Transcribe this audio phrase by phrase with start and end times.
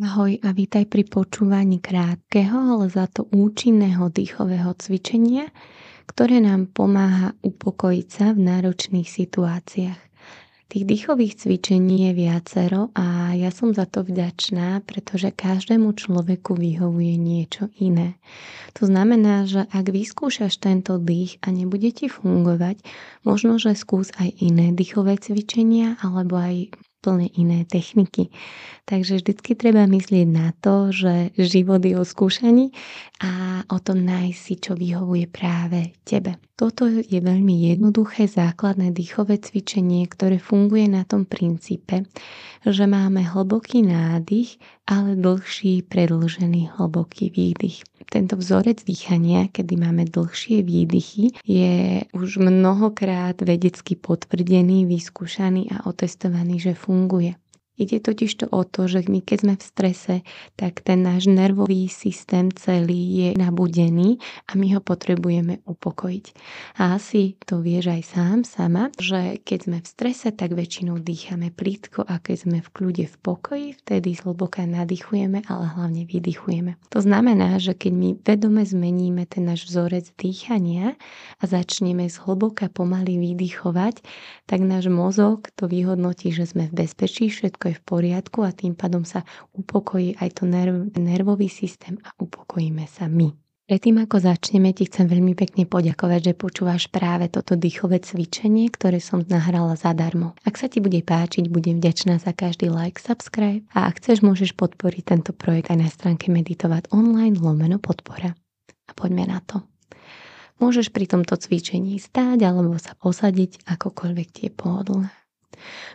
[0.00, 5.52] Ahoj a vítaj pri počúvaní krátkeho, ale za to účinného dýchového cvičenia,
[6.08, 10.00] ktoré nám pomáha upokojiť sa v náročných situáciách.
[10.72, 17.20] Tých dýchových cvičení je viacero a ja som za to vďačná, pretože každému človeku vyhovuje
[17.20, 18.16] niečo iné.
[18.80, 22.80] To znamená, že ak vyskúšaš tento dých a nebude ti fungovať,
[23.28, 28.30] možno, že skús aj iné dýchové cvičenia alebo aj úplne iné techniky.
[28.86, 32.70] Takže vždycky treba myslieť na to, že život je o skúšaní
[33.18, 36.38] a o tom nájsť si, čo vyhovuje práve tebe.
[36.54, 42.06] Toto je veľmi jednoduché základné dýchové cvičenie, ktoré funguje na tom princípe,
[42.62, 47.82] že máme hlboký nádych, ale dlhší predlžený hlboký výdych.
[48.10, 56.58] Tento vzorec dýchania, kedy máme dlhšie výdychy, je už mnohokrát vedecky potvrdený, vyskúšaný a otestovaný,
[56.60, 57.41] že funguje.
[57.82, 60.14] Ide totiž to o to, že my keď sme v strese,
[60.54, 66.26] tak ten náš nervový systém celý je nabudený a my ho potrebujeme upokojiť.
[66.78, 71.50] A asi to vieš aj sám, sama, že keď sme v strese, tak väčšinou dýchame
[71.50, 76.78] plítko a keď sme v kľude v pokoji, vtedy zhlboka nadýchujeme, ale hlavne vydychujeme.
[76.94, 80.94] To znamená, že keď my vedome zmeníme ten náš vzorec dýchania
[81.40, 84.06] a začneme zhlboka pomaly vydychovať,
[84.46, 88.52] tak náš mozog to vyhodnotí, že sme v bezpečí, všetko všetko je v poriadku a
[88.52, 89.24] tým pádom sa
[89.56, 93.32] upokojí aj to nerv, nervový systém a upokojíme sa my.
[93.72, 99.00] Predtým ako začneme, ti chcem veľmi pekne poďakovať, že počúvaš práve toto dýchové cvičenie, ktoré
[99.00, 100.36] som nahrala zadarmo.
[100.44, 104.58] Ak sa ti bude páčiť, budem vďačná za každý like, subscribe a ak chceš, môžeš
[104.58, 108.36] podporiť tento projekt aj na stránke Meditovať online lomeno podpora.
[108.90, 109.62] A poďme na to.
[110.58, 115.21] Môžeš pri tomto cvičení stáť alebo sa posadiť, akokoľvek tie pohodlné.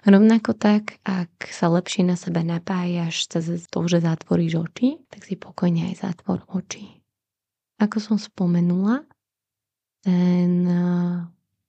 [0.08, 5.36] Rovnako tak, ak sa lepšie na seba napájaš cez to, že zatvoríš oči, tak si
[5.36, 7.04] pokojne aj zatvor oči.
[7.78, 9.06] Ako som spomenula,
[10.02, 10.66] ten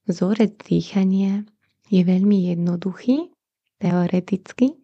[0.08, 1.44] vzorec dýchania
[1.92, 3.28] je veľmi jednoduchý,
[3.82, 4.78] teoreticky,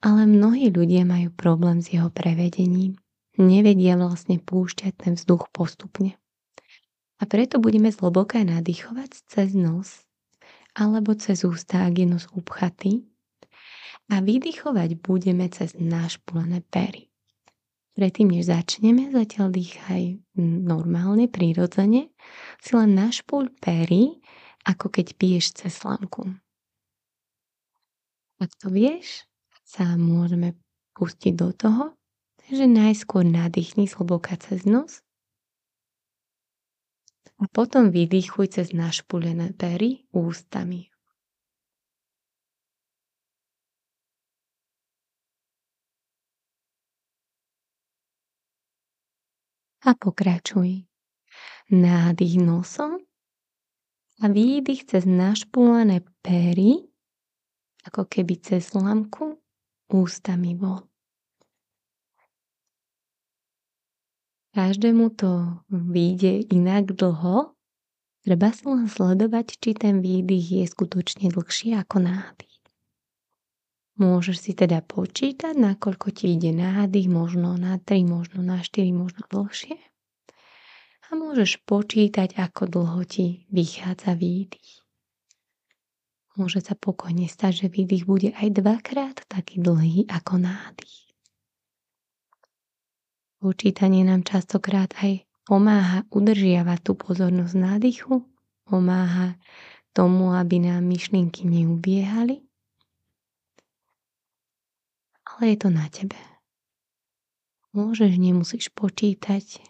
[0.00, 2.96] ale mnohí ľudia majú problém s jeho prevedením.
[3.36, 6.16] Nevedia vlastne púšťať ten vzduch postupne.
[7.20, 10.05] A preto budeme zhlboka nadýchovať cez nos
[10.76, 12.28] alebo cez ústa, ak je nos.
[14.06, 17.08] A vydychovať budeme cez našpulené pery.
[17.96, 20.20] Predtým, než začneme, zatiaľ dýchaj
[20.68, 22.12] normálne, prirodzene,
[22.60, 24.20] si len našpul pery,
[24.68, 26.28] ako keď piješ cez slamku.
[28.36, 29.24] Ak to vieš,
[29.64, 30.52] sa môžeme
[30.92, 31.96] pustiť do toho,
[32.44, 35.05] takže najskôr nadýchni zhlboka cez nos
[37.36, 40.88] a potom vydýchuj cez našpulené pery ústami.
[49.86, 50.82] A pokračuj.
[51.70, 52.98] Nádych nosom
[54.22, 56.88] a výdych cez našpulené pery,
[57.84, 59.38] ako keby cez lamku,
[59.92, 60.88] ústami von.
[64.56, 67.52] Každému to vyjde inak dlho.
[68.24, 72.56] Treba si len sledovať, či ten výdych je skutočne dlhší ako nádych.
[74.00, 79.28] Môžeš si teda počítať, nakoľko ti ide nádych, možno na 3, možno na 4, možno
[79.28, 79.76] dlhšie.
[81.06, 84.80] A môžeš počítať, ako dlho ti vychádza výdych.
[86.40, 91.05] Môže sa pokojne stať, že výdych bude aj dvakrát taký dlhý ako nádych.
[93.46, 98.26] Počítanie nám častokrát aj pomáha udržiavať tú pozornosť nádychu,
[98.66, 99.38] pomáha
[99.94, 102.42] tomu, aby nám myšlienky neubiehali.
[105.22, 106.18] Ale je to na tebe.
[107.70, 109.62] Môžeš, nemusíš počítať,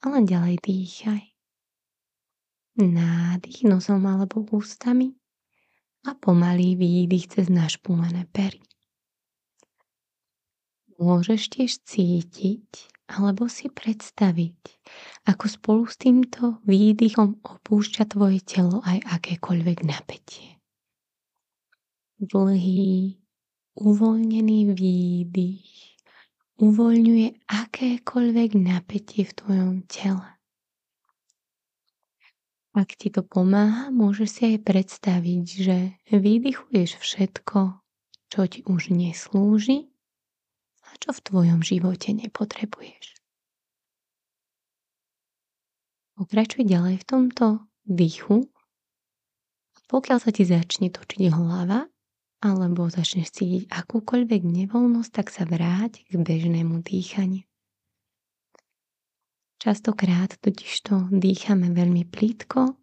[0.00, 1.28] ale ďalej dýchaj.
[2.80, 5.12] Nádych nosom alebo ústami
[6.08, 8.64] a pomalý výdych cez našpúlené pery.
[10.96, 14.58] Môžeš tiež cítiť alebo si predstaviť,
[15.28, 20.56] ako spolu s týmto výdychom opúšťa tvoje telo aj akékoľvek napätie.
[22.16, 23.20] Dlhý,
[23.76, 25.94] uvoľnený výdych
[26.58, 30.28] uvoľňuje akékoľvek napätie v tvojom tele.
[32.74, 35.76] Ak ti to pomáha, môžeš si aj predstaviť, že
[36.10, 37.78] vydychuješ všetko,
[38.30, 39.93] čo ti už neslúži
[41.00, 43.14] čo v tvojom živote nepotrebuješ.
[46.14, 47.46] Pokračuj ďalej v tomto
[47.82, 48.46] dýchu.
[49.90, 51.90] Pokiaľ sa ti začne točiť hlava,
[52.44, 57.42] alebo začneš cítiť akúkoľvek nevoľnosť, tak sa vráť k bežnému dýchaniu.
[59.64, 62.76] Častokrát totižto dýchame veľmi plítko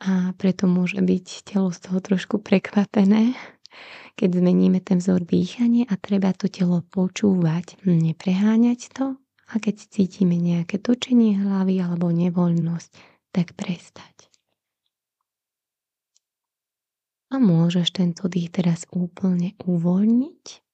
[0.00, 3.36] a preto môže byť telo z toho trošku prekvapené,
[4.16, 9.20] keď zmeníme ten vzor dýchania a treba to telo počúvať, nepreháňať to
[9.52, 12.90] a keď cítime nejaké točenie hlavy alebo nevoľnosť,
[13.30, 14.32] tak prestať.
[17.30, 20.64] A môžeš tento dých teraz úplne uvoľniť.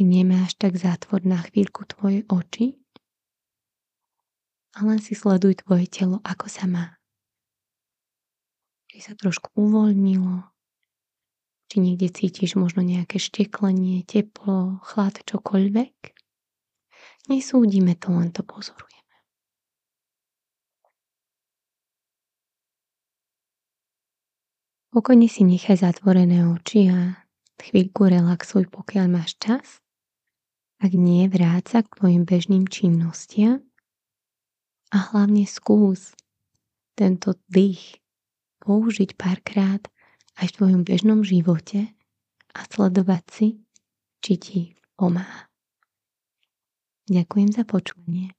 [0.00, 2.80] Nemáš tak zatvor na chvíľku tvoje oči
[4.78, 6.96] a len si sleduj tvoje telo, ako sa má.
[8.88, 10.46] Či sa trošku uvoľnilo,
[11.70, 15.94] či niekde cítiš možno nejaké šteklenie, teplo, chlad, čokoľvek.
[17.30, 18.90] Nesúdime to, len to pozorujeme.
[24.90, 27.22] Pokojne si nechaj zatvorené oči a
[27.62, 29.78] chvíľku relaxuj, pokiaľ máš čas.
[30.82, 33.62] Ak nie, vráť sa k tvojim bežným činnostiam
[34.90, 36.18] a hlavne skús
[36.98, 38.02] tento dých
[38.58, 39.86] použiť párkrát
[40.40, 41.92] aj v tvojom bežnom živote
[42.56, 43.48] a sledovať si,
[44.24, 44.60] či ti
[44.96, 45.46] pomáha.
[47.12, 48.32] Ďakujem za počúvanie.